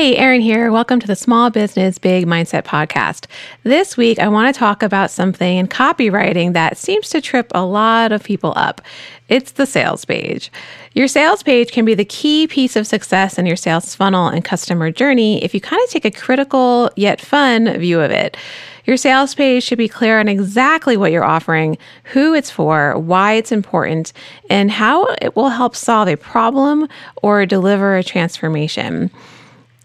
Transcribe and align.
Hey, 0.00 0.16
Erin 0.16 0.40
here. 0.40 0.72
Welcome 0.72 0.98
to 1.00 1.06
the 1.06 1.14
Small 1.14 1.50
Business 1.50 1.98
Big 1.98 2.24
Mindset 2.24 2.62
podcast. 2.62 3.26
This 3.64 3.98
week, 3.98 4.18
I 4.18 4.28
want 4.28 4.54
to 4.54 4.58
talk 4.58 4.82
about 4.82 5.10
something 5.10 5.58
in 5.58 5.68
copywriting 5.68 6.54
that 6.54 6.78
seems 6.78 7.10
to 7.10 7.20
trip 7.20 7.52
a 7.54 7.66
lot 7.66 8.10
of 8.10 8.24
people 8.24 8.54
up. 8.56 8.80
It's 9.28 9.52
the 9.52 9.66
sales 9.66 10.06
page. 10.06 10.50
Your 10.94 11.06
sales 11.06 11.42
page 11.42 11.70
can 11.70 11.84
be 11.84 11.92
the 11.92 12.06
key 12.06 12.46
piece 12.46 12.76
of 12.76 12.86
success 12.86 13.38
in 13.38 13.44
your 13.44 13.56
sales 13.56 13.94
funnel 13.94 14.28
and 14.28 14.42
customer 14.42 14.90
journey 14.90 15.44
if 15.44 15.52
you 15.52 15.60
kind 15.60 15.82
of 15.84 15.90
take 15.90 16.06
a 16.06 16.10
critical 16.10 16.90
yet 16.96 17.20
fun 17.20 17.78
view 17.78 18.00
of 18.00 18.10
it. 18.10 18.38
Your 18.86 18.96
sales 18.96 19.34
page 19.34 19.64
should 19.64 19.76
be 19.76 19.86
clear 19.86 20.18
on 20.18 20.28
exactly 20.28 20.96
what 20.96 21.12
you're 21.12 21.24
offering, 21.24 21.76
who 22.04 22.32
it's 22.32 22.50
for, 22.50 22.98
why 22.98 23.34
it's 23.34 23.52
important, 23.52 24.14
and 24.48 24.70
how 24.70 25.04
it 25.20 25.36
will 25.36 25.50
help 25.50 25.76
solve 25.76 26.08
a 26.08 26.16
problem 26.16 26.88
or 27.16 27.44
deliver 27.44 27.98
a 27.98 28.02
transformation. 28.02 29.10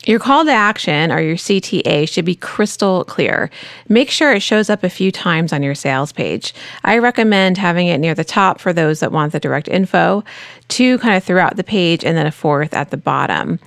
Your 0.06 0.20
call 0.20 0.46
to 0.46 0.52
action 0.52 1.12
or 1.12 1.20
your 1.20 1.36
CTA 1.36 2.08
should 2.08 2.26
be 2.26 2.36
crystal 2.36 3.04
clear. 3.06 3.50
Make 3.90 4.12
sure 4.12 4.34
it 4.34 4.42
shows 4.42 4.70
up 4.70 4.84
a 4.84 4.90
few 4.90 5.12
times 5.12 5.52
on 5.52 5.64
your 5.64 5.74
sales 5.74 6.12
page. 6.12 6.54
I 6.84 7.00
recommend 7.00 7.58
having 7.58 7.88
it 7.88 7.98
near 7.98 8.14
the 8.14 8.24
top 8.24 8.60
for 8.60 8.72
those 8.72 9.00
that 9.00 9.12
want 9.12 9.32
the 9.32 9.40
direct 9.40 9.68
info, 9.68 10.24
two 10.68 11.00
kind 11.00 11.16
of 11.16 11.24
throughout 11.24 11.56
the 11.56 11.64
page, 11.64 12.06
and 12.06 12.16
then 12.16 12.28
a 12.28 12.32
fourth 12.32 12.74
at 12.74 12.92
the 12.92 12.98
bottom. 12.98 13.60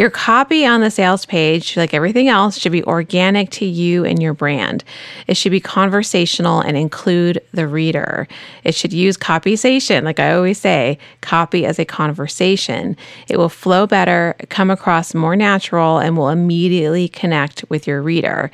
Your 0.00 0.08
copy 0.08 0.64
on 0.64 0.80
the 0.80 0.90
sales 0.90 1.26
page, 1.26 1.76
like 1.76 1.92
everything 1.92 2.28
else, 2.28 2.56
should 2.56 2.72
be 2.72 2.82
organic 2.84 3.50
to 3.50 3.66
you 3.66 4.02
and 4.06 4.22
your 4.22 4.32
brand. 4.32 4.82
It 5.26 5.36
should 5.36 5.52
be 5.52 5.60
conversational 5.60 6.60
and 6.60 6.74
include 6.74 7.42
the 7.52 7.68
reader. 7.68 8.26
It 8.64 8.74
should 8.74 8.94
use 8.94 9.18
copyization, 9.18 10.04
like 10.04 10.18
I 10.18 10.32
always 10.32 10.58
say, 10.58 10.98
copy 11.20 11.66
as 11.66 11.78
a 11.78 11.84
conversation. 11.84 12.96
It 13.28 13.36
will 13.36 13.50
flow 13.50 13.86
better, 13.86 14.36
come 14.48 14.70
across 14.70 15.14
more 15.14 15.36
natural, 15.36 15.98
and 15.98 16.16
will 16.16 16.30
immediately 16.30 17.06
connect 17.06 17.66
with 17.68 17.86
your 17.86 18.00
reader. 18.00 18.50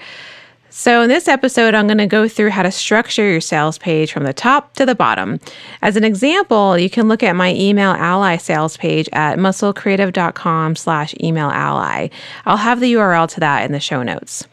So, 0.78 1.00
in 1.00 1.08
this 1.08 1.26
episode, 1.26 1.74
I'm 1.74 1.86
going 1.86 1.96
to 1.96 2.06
go 2.06 2.28
through 2.28 2.50
how 2.50 2.62
to 2.62 2.70
structure 2.70 3.24
your 3.24 3.40
sales 3.40 3.78
page 3.78 4.12
from 4.12 4.24
the 4.24 4.34
top 4.34 4.74
to 4.74 4.84
the 4.84 4.94
bottom. 4.94 5.40
As 5.80 5.96
an 5.96 6.04
example, 6.04 6.76
you 6.76 6.90
can 6.90 7.08
look 7.08 7.22
at 7.22 7.34
my 7.34 7.54
email 7.54 7.92
ally 7.92 8.36
sales 8.36 8.76
page 8.76 9.08
at 9.14 9.38
musclecreative.com 9.38 10.76
slash 10.76 11.14
email 11.18 11.48
ally. 11.48 12.08
I'll 12.44 12.58
have 12.58 12.80
the 12.80 12.92
URL 12.92 13.26
to 13.26 13.40
that 13.40 13.64
in 13.64 13.72
the 13.72 13.80
show 13.80 14.02
notes. 14.02 14.46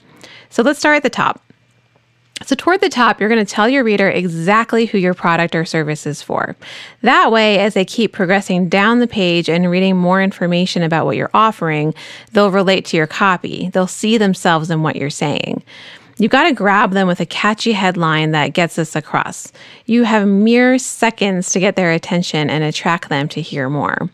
So, 0.50 0.64
let's 0.64 0.80
start 0.80 0.96
at 0.96 1.04
the 1.04 1.10
top. 1.10 1.42
So, 2.42 2.56
toward 2.56 2.80
the 2.80 2.88
top, 2.88 3.20
you're 3.20 3.28
going 3.28 3.46
to 3.46 3.54
tell 3.54 3.68
your 3.68 3.84
reader 3.84 4.10
exactly 4.10 4.86
who 4.86 5.00
your 5.00 5.14
product 5.14 5.56
or 5.56 5.66
service 5.66 6.08
is 6.08 6.22
for. 6.22 6.56
That 7.02 7.34
way, 7.34 7.60
as 7.60 7.74
they 7.74 7.84
keep 7.84 8.14
progressing 8.14 8.70
down 8.70 9.00
the 9.00 9.08
page 9.08 9.50
and 9.50 9.70
reading 9.70 9.98
more 9.98 10.22
information 10.22 10.84
about 10.84 11.06
what 11.06 11.18
you're 11.18 11.30
offering, 11.34 11.94
they'll 12.32 12.50
relate 12.50 12.86
to 12.86 12.98
your 12.98 13.08
copy. 13.08 13.72
They'll 13.74 13.88
see 13.88 14.18
themselves 14.18 14.72
in 14.72 14.84
what 14.84 14.96
you're 14.96 15.10
saying. 15.10 15.64
You 16.18 16.30
got 16.30 16.44
to 16.44 16.54
grab 16.54 16.92
them 16.92 17.08
with 17.08 17.20
a 17.20 17.26
catchy 17.26 17.72
headline 17.72 18.32
that 18.32 18.54
gets 18.54 18.76
this 18.76 18.96
across. 18.96 19.52
You 19.86 20.04
have 20.04 20.28
mere 20.28 20.78
seconds 20.78 21.52
to 21.52 21.60
get 21.60 21.76
their 21.76 21.92
attention 21.92 22.50
and 22.50 22.64
attract 22.64 23.10
them 23.10 23.28
to 23.30 23.42
hear 23.42 23.70
more. 23.70 24.10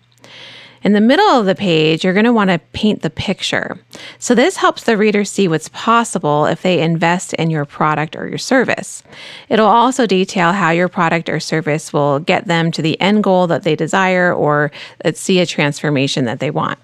In 0.82 0.94
the 0.94 1.02
middle 1.02 1.28
of 1.28 1.46
the 1.46 1.56
page, 1.56 2.06
you're 2.06 2.14
going 2.14 2.26
to 2.26 2.32
want 2.32 2.52
to 2.52 2.60
paint 2.72 3.02
the 3.02 3.10
picture. 3.10 3.78
So, 4.18 4.34
this 4.34 4.56
helps 4.56 4.84
the 4.84 4.96
reader 4.96 5.26
see 5.26 5.50
what's 5.50 5.68
possible 5.70 6.46
if 6.46 6.62
they 6.62 6.80
invest 6.80 7.34
in 7.34 7.50
your 7.50 7.66
product 7.66 8.16
or 8.16 8.30
your 8.30 8.38
service. 8.38 9.04
It'll 9.50 9.68
also 9.68 10.08
detail 10.08 10.54
how 10.54 10.72
your 10.72 10.88
product 10.88 11.28
or 11.28 11.42
service 11.42 11.92
will 11.92 12.20
get 12.20 12.46
them 12.48 12.72
to 12.72 12.82
the 12.82 13.00
end 13.02 13.26
goal 13.26 13.46
that 13.48 13.64
they 13.64 13.76
desire 13.76 14.34
or 14.34 14.72
uh, 15.04 15.12
see 15.14 15.40
a 15.40 15.46
transformation 15.46 16.24
that 16.26 16.40
they 16.40 16.50
want. 16.50 16.80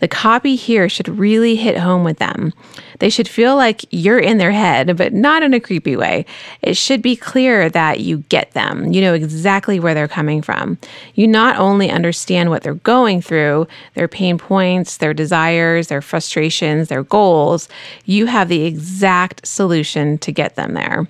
The 0.00 0.08
copy 0.08 0.56
here 0.56 0.88
should 0.88 1.08
really 1.08 1.56
hit 1.56 1.78
home 1.78 2.04
with 2.04 2.18
them. 2.18 2.52
They 2.98 3.08
should 3.08 3.28
feel 3.28 3.56
like 3.56 3.84
you're 3.90 4.18
in 4.18 4.38
their 4.38 4.50
head, 4.50 4.96
but 4.96 5.12
not 5.12 5.42
in 5.42 5.54
a 5.54 5.60
creepy 5.60 5.96
way. 5.96 6.26
It 6.62 6.76
should 6.76 7.00
be 7.00 7.16
clear 7.16 7.70
that 7.70 8.00
you 8.00 8.18
get 8.28 8.52
them. 8.52 8.92
You 8.92 9.00
know 9.00 9.14
exactly 9.14 9.80
where 9.80 9.94
they're 9.94 10.08
coming 10.08 10.42
from. 10.42 10.78
You 11.14 11.26
not 11.26 11.58
only 11.58 11.90
understand 11.90 12.50
what 12.50 12.62
they're 12.62 12.74
going 12.74 13.22
through, 13.22 13.66
their 13.94 14.08
pain 14.08 14.36
points, 14.36 14.98
their 14.98 15.14
desires, 15.14 15.88
their 15.88 16.02
frustrations, 16.02 16.88
their 16.88 17.02
goals, 17.02 17.68
you 18.04 18.26
have 18.26 18.48
the 18.48 18.64
exact 18.64 19.46
solution 19.46 20.18
to 20.18 20.32
get 20.32 20.56
them 20.56 20.74
there. 20.74 21.08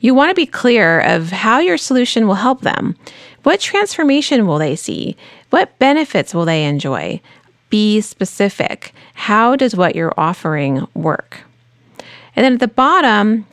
You 0.00 0.14
want 0.14 0.30
to 0.30 0.34
be 0.34 0.46
clear 0.46 1.00
of 1.00 1.30
how 1.30 1.58
your 1.58 1.76
solution 1.76 2.26
will 2.26 2.34
help 2.34 2.62
them. 2.62 2.96
What 3.42 3.60
transformation 3.60 4.46
will 4.46 4.58
they 4.58 4.76
see? 4.76 5.16
What 5.50 5.78
benefits 5.78 6.34
will 6.34 6.44
they 6.44 6.64
enjoy? 6.64 7.20
Be 7.70 8.00
specific. 8.00 8.92
How 9.14 9.56
does 9.56 9.74
what 9.74 9.94
you're 9.96 10.14
offering 10.18 10.86
work? 10.94 11.38
And 12.36 12.44
then 12.44 12.54
at 12.54 12.60
the 12.60 12.68
bottom, 12.68 13.46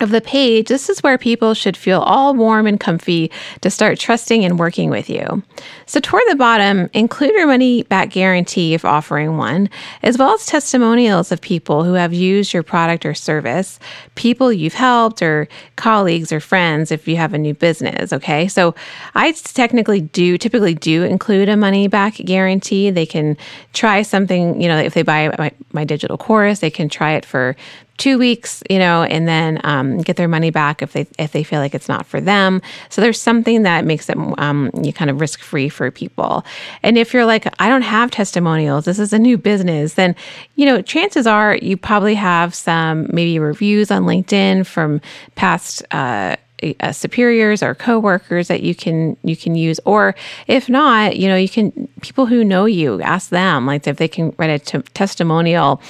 of 0.00 0.10
the 0.10 0.20
page, 0.20 0.68
this 0.68 0.88
is 0.88 1.02
where 1.02 1.18
people 1.18 1.54
should 1.54 1.76
feel 1.76 2.00
all 2.00 2.34
warm 2.34 2.66
and 2.66 2.78
comfy 2.78 3.30
to 3.60 3.70
start 3.70 3.98
trusting 3.98 4.44
and 4.44 4.58
working 4.58 4.90
with 4.90 5.10
you. 5.10 5.42
So, 5.86 6.00
toward 6.00 6.22
the 6.28 6.36
bottom, 6.36 6.88
include 6.92 7.32
your 7.32 7.46
money 7.46 7.82
back 7.84 8.10
guarantee 8.10 8.74
if 8.74 8.84
offering 8.84 9.36
one, 9.36 9.68
as 10.02 10.18
well 10.18 10.34
as 10.34 10.46
testimonials 10.46 11.32
of 11.32 11.40
people 11.40 11.84
who 11.84 11.94
have 11.94 12.12
used 12.12 12.52
your 12.52 12.62
product 12.62 13.04
or 13.06 13.14
service, 13.14 13.80
people 14.14 14.52
you've 14.52 14.74
helped, 14.74 15.22
or 15.22 15.48
colleagues 15.76 16.32
or 16.32 16.40
friends 16.40 16.90
if 16.90 17.08
you 17.08 17.16
have 17.16 17.34
a 17.34 17.38
new 17.38 17.54
business. 17.54 18.12
Okay. 18.12 18.48
So, 18.48 18.74
I 19.14 19.32
technically 19.32 20.00
do, 20.00 20.38
typically 20.38 20.74
do 20.74 21.02
include 21.02 21.48
a 21.48 21.56
money 21.56 21.88
back 21.88 22.14
guarantee. 22.16 22.90
They 22.90 23.06
can 23.06 23.36
try 23.72 24.02
something, 24.02 24.60
you 24.60 24.68
know, 24.68 24.78
if 24.78 24.94
they 24.94 25.02
buy 25.02 25.34
my, 25.38 25.52
my 25.72 25.84
digital 25.84 26.18
course, 26.18 26.60
they 26.60 26.70
can 26.70 26.88
try 26.88 27.12
it 27.12 27.24
for 27.24 27.56
two 27.98 28.16
weeks, 28.16 28.62
you 28.70 28.78
know, 28.78 29.02
and 29.02 29.28
then 29.28 29.60
um, 29.64 29.98
get 29.98 30.16
their 30.16 30.28
money 30.28 30.50
back 30.50 30.82
if 30.82 30.92
they 30.92 31.06
if 31.18 31.32
they 31.32 31.42
feel 31.42 31.60
like 31.60 31.74
it's 31.74 31.88
not 31.88 32.06
for 32.06 32.20
them. 32.20 32.62
So 32.88 33.00
there's 33.00 33.20
something 33.20 33.64
that 33.64 33.84
makes 33.84 34.08
it 34.08 34.16
um, 34.38 34.70
you 34.82 34.92
kind 34.92 35.10
of 35.10 35.20
risk 35.20 35.40
free 35.40 35.68
for 35.68 35.90
people. 35.90 36.44
And 36.82 36.96
if 36.96 37.12
you're 37.12 37.26
like, 37.26 37.52
I 37.60 37.68
don't 37.68 37.82
have 37.82 38.10
testimonials, 38.10 38.84
this 38.86 38.98
is 38.98 39.12
a 39.12 39.18
new 39.18 39.36
business, 39.36 39.94
then 39.94 40.16
you 40.54 40.64
know, 40.64 40.80
chances 40.80 41.26
are 41.26 41.56
you 41.56 41.76
probably 41.76 42.14
have 42.14 42.54
some 42.54 43.08
maybe 43.12 43.38
reviews 43.38 43.90
on 43.90 44.04
LinkedIn 44.04 44.64
from 44.64 45.00
past. 45.34 45.82
Uh, 45.90 46.36
uh, 46.80 46.92
superiors 46.92 47.62
or 47.62 47.74
coworkers 47.74 48.48
that 48.48 48.62
you 48.62 48.74
can 48.74 49.16
you 49.22 49.36
can 49.36 49.54
use 49.54 49.78
or 49.84 50.14
if 50.46 50.68
not 50.68 51.16
you 51.16 51.28
know 51.28 51.36
you 51.36 51.48
can 51.48 51.88
people 52.00 52.26
who 52.26 52.44
know 52.44 52.64
you 52.64 53.00
ask 53.02 53.30
them 53.30 53.66
like 53.66 53.86
if 53.86 53.96
they 53.96 54.08
can 54.08 54.34
write 54.38 54.50
a 54.50 54.58
t- 54.58 54.90
testimonial 54.94 55.80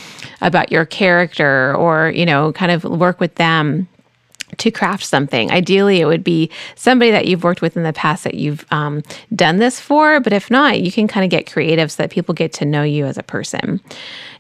about 0.40 0.70
your 0.70 0.84
character 0.84 1.74
or 1.76 2.10
you 2.10 2.26
know 2.26 2.52
kind 2.52 2.70
of 2.70 2.84
work 2.84 3.18
with 3.20 3.34
them 3.36 3.88
to 4.56 4.70
craft 4.70 5.04
something. 5.04 5.50
Ideally, 5.50 6.00
it 6.00 6.06
would 6.06 6.24
be 6.24 6.50
somebody 6.74 7.10
that 7.10 7.26
you've 7.26 7.44
worked 7.44 7.60
with 7.60 7.76
in 7.76 7.82
the 7.82 7.92
past 7.92 8.24
that 8.24 8.34
you've 8.34 8.64
um, 8.70 9.02
done 9.34 9.58
this 9.58 9.78
for. 9.78 10.20
But 10.20 10.32
if 10.32 10.50
not, 10.50 10.80
you 10.80 10.90
can 10.90 11.06
kind 11.06 11.24
of 11.24 11.30
get 11.30 11.50
creative 11.50 11.92
so 11.92 12.02
that 12.02 12.10
people 12.10 12.34
get 12.34 12.52
to 12.54 12.64
know 12.64 12.82
you 12.82 13.04
as 13.04 13.18
a 13.18 13.22
person. 13.22 13.80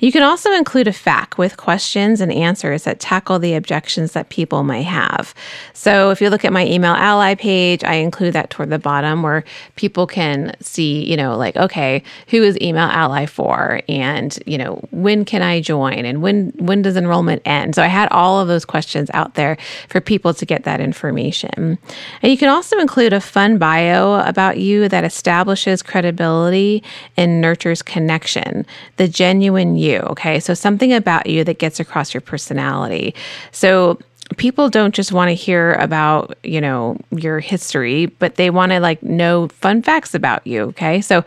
You 0.00 0.12
can 0.12 0.22
also 0.22 0.52
include 0.52 0.86
a 0.86 0.92
FAQ 0.92 1.38
with 1.38 1.56
questions 1.56 2.20
and 2.20 2.32
answers 2.32 2.84
that 2.84 3.00
tackle 3.00 3.38
the 3.38 3.54
objections 3.54 4.12
that 4.12 4.28
people 4.28 4.62
might 4.62 4.82
have. 4.82 5.34
So 5.72 6.10
if 6.10 6.20
you 6.20 6.30
look 6.30 6.44
at 6.44 6.52
my 6.52 6.66
email 6.66 6.94
ally 6.94 7.34
page, 7.34 7.82
I 7.82 7.94
include 7.94 8.34
that 8.34 8.50
toward 8.50 8.70
the 8.70 8.78
bottom 8.78 9.22
where 9.22 9.44
people 9.76 10.06
can 10.06 10.54
see, 10.60 11.04
you 11.04 11.16
know, 11.16 11.36
like, 11.36 11.56
okay, 11.56 12.02
who 12.28 12.42
is 12.42 12.56
email 12.60 12.88
ally 12.88 13.26
for? 13.26 13.80
And, 13.88 14.38
you 14.46 14.56
know, 14.56 14.80
when 14.90 15.24
can 15.24 15.42
I 15.42 15.60
join? 15.60 16.04
And 16.04 16.22
when 16.22 16.52
when 16.58 16.82
does 16.82 16.96
enrollment 16.96 17.42
end? 17.44 17.74
So 17.74 17.82
I 17.82 17.88
had 17.88 18.08
all 18.10 18.40
of 18.40 18.48
those 18.48 18.64
questions 18.64 19.10
out 19.14 19.34
there 19.34 19.56
for 19.88 20.00
people 20.00 20.32
to 20.34 20.46
get 20.46 20.64
that 20.64 20.80
information. 20.80 21.78
And 22.22 22.32
you 22.32 22.38
can 22.38 22.48
also 22.48 22.78
include 22.78 23.12
a 23.12 23.20
fun 23.20 23.58
bio 23.58 24.20
about 24.20 24.58
you 24.58 24.88
that 24.88 25.04
establishes 25.04 25.82
credibility 25.82 26.82
and 27.16 27.40
nurtures 27.40 27.82
connection, 27.82 28.64
the 28.96 29.08
genuine 29.08 29.76
you 29.76 29.87
you. 29.88 29.98
Okay. 30.00 30.40
So 30.40 30.54
something 30.54 30.92
about 30.92 31.26
you 31.26 31.44
that 31.44 31.58
gets 31.58 31.80
across 31.80 32.14
your 32.14 32.20
personality. 32.20 33.14
So 33.52 33.98
people 34.36 34.68
don't 34.68 34.94
just 34.94 35.10
want 35.10 35.28
to 35.30 35.34
hear 35.34 35.72
about, 35.74 36.36
you 36.42 36.60
know, 36.60 36.98
your 37.10 37.40
history, 37.40 38.06
but 38.06 38.34
they 38.34 38.50
want 38.50 38.72
to 38.72 38.78
like 38.78 39.02
know 39.02 39.48
fun 39.48 39.82
facts 39.82 40.14
about 40.14 40.46
you. 40.46 40.64
Okay. 40.64 41.00
So 41.00 41.24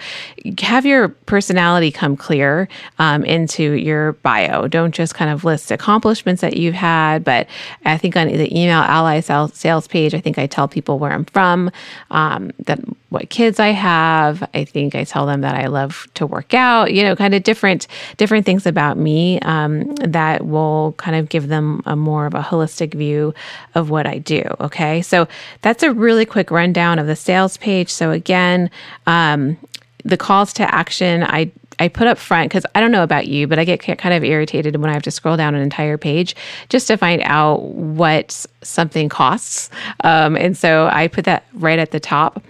have 0.59 0.85
your 0.85 1.09
personality 1.09 1.91
come 1.91 2.15
clear 2.15 2.69
um, 2.99 3.23
into 3.25 3.73
your 3.73 4.13
bio. 4.13 4.67
Don't 4.67 4.93
just 4.93 5.15
kind 5.15 5.31
of 5.31 5.43
list 5.43 5.71
accomplishments 5.71 6.41
that 6.41 6.57
you've 6.57 6.75
had, 6.75 7.23
but 7.23 7.47
I 7.85 7.97
think 7.97 8.15
on 8.15 8.27
the 8.27 8.51
email 8.51 8.81
ally 8.81 9.19
sales 9.19 9.87
page, 9.87 10.13
I 10.13 10.19
think 10.19 10.37
I 10.37 10.45
tell 10.45 10.67
people 10.67 10.99
where 10.99 11.11
I'm 11.11 11.25
from, 11.25 11.71
um, 12.11 12.51
that 12.59 12.79
what 13.11 13.29
kids 13.29 13.59
I 13.59 13.69
have. 13.69 14.41
I 14.53 14.63
think 14.63 14.95
I 14.95 15.03
tell 15.03 15.25
them 15.25 15.41
that 15.41 15.53
I 15.53 15.67
love 15.67 16.07
to 16.13 16.25
work 16.25 16.53
out, 16.53 16.93
you 16.93 17.03
know, 17.03 17.13
kind 17.13 17.35
of 17.35 17.43
different, 17.43 17.87
different 18.15 18.45
things 18.45 18.65
about 18.65 18.97
me 18.97 19.37
um, 19.41 19.93
that 19.95 20.47
will 20.47 20.93
kind 20.93 21.17
of 21.17 21.27
give 21.27 21.49
them 21.49 21.83
a 21.85 21.97
more 21.97 22.25
of 22.25 22.33
a 22.33 22.41
holistic 22.41 22.93
view 22.93 23.33
of 23.75 23.89
what 23.89 24.07
I 24.07 24.19
do. 24.19 24.43
Okay. 24.61 25.01
So 25.01 25.27
that's 25.61 25.83
a 25.83 25.91
really 25.91 26.25
quick 26.25 26.51
rundown 26.51 26.99
of 26.99 27.07
the 27.07 27.17
sales 27.17 27.57
page. 27.57 27.89
So 27.89 28.11
again, 28.11 28.71
um, 29.05 29.57
the 30.05 30.15
calls 30.15 30.53
to 30.53 30.73
action, 30.73 31.23
I 31.23 31.51
I 31.79 31.87
put 31.87 32.05
up 32.05 32.17
front 32.19 32.49
because 32.49 32.65
I 32.75 32.79
don't 32.79 32.91
know 32.91 33.01
about 33.01 33.27
you, 33.27 33.47
but 33.47 33.57
I 33.57 33.65
get 33.65 33.79
kind 33.97 34.13
of 34.13 34.23
irritated 34.23 34.75
when 34.75 34.89
I 34.89 34.93
have 34.93 35.01
to 35.03 35.11
scroll 35.11 35.35
down 35.35 35.55
an 35.55 35.61
entire 35.61 35.97
page 35.97 36.35
just 36.69 36.87
to 36.87 36.97
find 36.97 37.23
out 37.25 37.63
what 37.63 38.45
something 38.61 39.09
costs. 39.09 39.71
Um, 40.03 40.37
and 40.37 40.55
so 40.55 40.89
I 40.91 41.07
put 41.07 41.25
that 41.25 41.43
right 41.53 41.79
at 41.79 41.89
the 41.89 41.99
top 41.99 42.43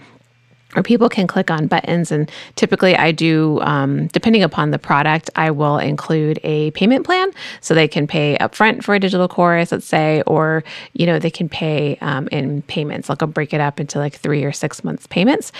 or 0.76 0.82
people 0.82 1.08
can 1.08 1.26
click 1.26 1.50
on 1.50 1.66
buttons. 1.66 2.10
And 2.10 2.30
typically 2.56 2.96
i 2.96 3.12
do 3.12 3.60
um, 3.60 4.06
depending 4.08 4.42
upon 4.42 4.70
the 4.70 4.78
product 4.78 5.30
i 5.36 5.50
will 5.50 5.78
include 5.78 6.38
a 6.42 6.70
payment 6.72 7.04
plan. 7.04 7.30
So 7.60 7.74
they 7.74 7.88
can 7.88 8.06
pay 8.06 8.36
upfront 8.38 8.82
for 8.82 8.94
a 8.94 9.00
digital 9.00 9.28
course 9.28 9.72
let's 9.72 9.86
say 9.86 10.22
or 10.26 10.64
you 10.92 11.06
know 11.06 11.18
they 11.18 11.30
can 11.30 11.48
pay 11.48 11.96
um, 12.00 12.28
in 12.28 12.62
payments. 12.62 13.08
Like 13.08 13.22
i'll 13.22 13.28
break 13.28 13.52
it 13.52 13.60
up 13.60 13.80
into 13.80 13.98
like 13.98 14.14
three 14.14 14.44
or 14.44 14.52
six 14.52 14.84
months 14.84 15.06
payments 15.06 15.52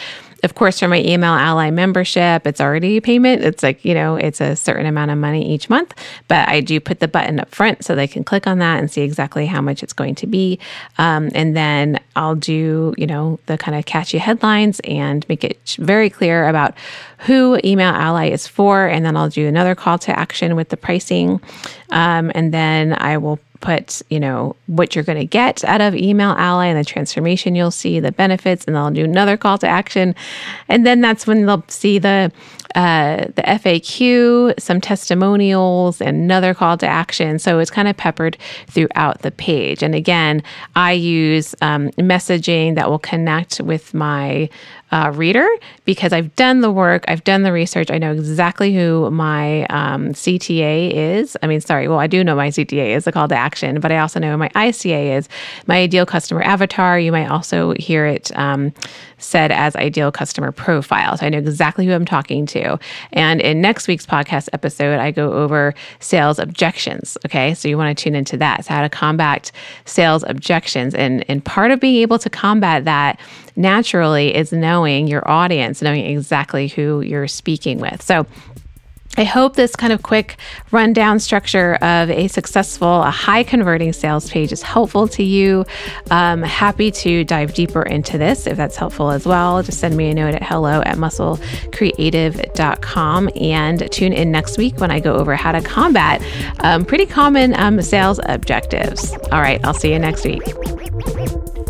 of 0.42 0.54
course, 0.56 0.80
for 0.80 0.88
my 0.88 1.00
email 1.00 1.32
ally 1.32 1.70
membership, 1.70 2.46
it's 2.46 2.60
already 2.60 2.96
a 2.96 3.02
payment. 3.02 3.42
It's 3.42 3.62
like, 3.62 3.84
you 3.84 3.94
know, 3.94 4.16
it's 4.16 4.40
a 4.40 4.56
certain 4.56 4.86
amount 4.86 5.12
of 5.12 5.18
money 5.18 5.48
each 5.48 5.70
month, 5.70 5.94
but 6.26 6.48
I 6.48 6.60
do 6.60 6.80
put 6.80 6.98
the 6.98 7.06
button 7.06 7.38
up 7.38 7.54
front 7.54 7.84
so 7.84 7.94
they 7.94 8.08
can 8.08 8.24
click 8.24 8.46
on 8.46 8.58
that 8.58 8.80
and 8.80 8.90
see 8.90 9.02
exactly 9.02 9.46
how 9.46 9.60
much 9.60 9.82
it's 9.84 9.92
going 9.92 10.16
to 10.16 10.26
be. 10.26 10.58
Um, 10.98 11.30
and 11.34 11.56
then 11.56 12.00
I'll 12.16 12.34
do, 12.34 12.92
you 12.98 13.06
know, 13.06 13.38
the 13.46 13.56
kind 13.56 13.78
of 13.78 13.86
catchy 13.86 14.18
headlines 14.18 14.80
and 14.80 15.28
make 15.28 15.44
it 15.44 15.76
very 15.78 16.10
clear 16.10 16.48
about 16.48 16.74
who 17.18 17.60
Email 17.64 17.94
Ally 17.94 18.30
is 18.30 18.48
for. 18.48 18.86
And 18.86 19.04
then 19.04 19.16
I'll 19.16 19.28
do 19.28 19.46
another 19.46 19.76
call 19.76 19.98
to 20.00 20.18
action 20.18 20.56
with 20.56 20.70
the 20.70 20.76
pricing. 20.76 21.40
Um, 21.90 22.32
and 22.34 22.52
then 22.52 22.94
I 22.94 23.18
will 23.18 23.38
put, 23.62 24.02
you 24.10 24.20
know, 24.20 24.54
what 24.66 24.94
you're 24.94 25.04
going 25.04 25.18
to 25.18 25.24
get 25.24 25.64
out 25.64 25.80
of 25.80 25.94
Email 25.94 26.32
Ally 26.32 26.66
and 26.66 26.78
the 26.78 26.84
transformation 26.84 27.54
you'll 27.54 27.70
see, 27.70 27.98
the 28.00 28.12
benefits, 28.12 28.66
and 28.66 28.76
they'll 28.76 28.90
do 28.90 29.04
another 29.04 29.38
call 29.38 29.56
to 29.58 29.66
action. 29.66 30.14
And 30.68 30.86
then 30.86 31.00
that's 31.00 31.26
when 31.26 31.46
they'll 31.46 31.64
see 31.68 31.98
the 31.98 32.30
uh, 32.74 33.26
the 33.34 33.42
FAQ, 33.42 34.58
some 34.60 34.80
testimonials, 34.80 36.00
another 36.00 36.54
call 36.54 36.76
to 36.78 36.86
action. 36.86 37.38
So 37.38 37.58
it's 37.58 37.70
kind 37.70 37.88
of 37.88 37.96
peppered 37.96 38.36
throughout 38.66 39.22
the 39.22 39.30
page. 39.30 39.82
And 39.82 39.94
again, 39.94 40.42
I 40.76 40.92
use 40.92 41.54
um, 41.62 41.90
messaging 41.90 42.74
that 42.76 42.88
will 42.88 42.98
connect 42.98 43.60
with 43.60 43.94
my 43.94 44.48
uh, 44.92 45.10
reader 45.14 45.48
because 45.86 46.12
I've 46.12 46.34
done 46.36 46.60
the 46.60 46.70
work, 46.70 47.04
I've 47.08 47.24
done 47.24 47.42
the 47.42 47.52
research, 47.52 47.90
I 47.90 47.96
know 47.96 48.12
exactly 48.12 48.74
who 48.74 49.10
my 49.10 49.64
um, 49.66 50.08
CTA 50.08 50.92
is. 50.92 51.36
I 51.42 51.46
mean, 51.46 51.62
sorry, 51.62 51.88
well, 51.88 51.98
I 51.98 52.06
do 52.06 52.22
know 52.22 52.36
my 52.36 52.48
CTA 52.48 52.94
is 52.94 53.04
the 53.04 53.12
call 53.12 53.26
to 53.28 53.34
action, 53.34 53.80
but 53.80 53.90
I 53.90 53.98
also 53.98 54.20
know 54.20 54.36
my 54.36 54.50
ICA 54.50 55.16
is, 55.16 55.28
my 55.66 55.78
ideal 55.78 56.04
customer 56.04 56.42
avatar. 56.42 57.00
You 57.00 57.10
might 57.10 57.28
also 57.28 57.72
hear 57.78 58.04
it. 58.04 58.30
Um, 58.36 58.72
said 59.22 59.52
as 59.52 59.76
ideal 59.76 60.12
customer 60.12 60.52
profile. 60.52 61.16
So 61.16 61.26
I 61.26 61.28
know 61.28 61.38
exactly 61.38 61.86
who 61.86 61.92
I'm 61.92 62.04
talking 62.04 62.46
to. 62.46 62.78
And 63.12 63.40
in 63.40 63.60
next 63.60 63.88
week's 63.88 64.06
podcast 64.06 64.48
episode, 64.52 64.98
I 64.98 65.10
go 65.10 65.32
over 65.32 65.74
sales 66.00 66.38
objections. 66.38 67.16
Okay. 67.26 67.54
So 67.54 67.68
you 67.68 67.78
want 67.78 67.96
to 67.96 68.02
tune 68.02 68.14
into 68.14 68.36
that. 68.38 68.64
So 68.64 68.74
how 68.74 68.82
to 68.82 68.88
combat 68.88 69.50
sales 69.84 70.24
objections. 70.24 70.94
And, 70.94 71.24
and 71.28 71.44
part 71.44 71.70
of 71.70 71.80
being 71.80 71.96
able 71.96 72.18
to 72.18 72.30
combat 72.30 72.84
that 72.84 73.20
naturally 73.56 74.34
is 74.34 74.52
knowing 74.52 75.06
your 75.06 75.28
audience, 75.30 75.82
knowing 75.82 76.04
exactly 76.06 76.68
who 76.68 77.00
you're 77.00 77.28
speaking 77.28 77.78
with. 77.78 78.02
So 78.02 78.26
I 79.16 79.24
hope 79.24 79.56
this 79.56 79.74
kind 79.76 79.92
of 79.92 80.02
quick 80.02 80.38
rundown 80.70 81.18
structure 81.18 81.74
of 81.76 82.08
a 82.08 82.28
successful, 82.28 83.02
a 83.02 83.10
high 83.10 83.42
converting 83.42 83.92
sales 83.92 84.30
page 84.30 84.52
is 84.52 84.62
helpful 84.62 85.06
to 85.08 85.22
you. 85.22 85.66
Um, 86.10 86.40
happy 86.42 86.90
to 86.92 87.22
dive 87.24 87.52
deeper 87.52 87.82
into 87.82 88.16
this 88.16 88.46
if 88.46 88.56
that's 88.56 88.76
helpful 88.76 89.10
as 89.10 89.26
well. 89.26 89.62
Just 89.62 89.80
send 89.80 89.94
me 89.96 90.08
a 90.10 90.14
note 90.14 90.34
at 90.34 90.42
hello 90.42 90.80
at 90.82 90.96
musclecreative.com 90.96 93.30
and 93.38 93.92
tune 93.92 94.14
in 94.14 94.30
next 94.30 94.56
week 94.56 94.78
when 94.78 94.90
I 94.90 94.98
go 94.98 95.14
over 95.14 95.36
how 95.36 95.52
to 95.52 95.60
combat 95.60 96.22
um, 96.60 96.86
pretty 96.86 97.06
common 97.06 97.54
um, 97.54 97.82
sales 97.82 98.18
objectives. 98.24 99.12
All 99.30 99.42
right, 99.42 99.62
I'll 99.64 99.74
see 99.74 99.92
you 99.92 99.98
next 99.98 100.24
week. 100.24 100.42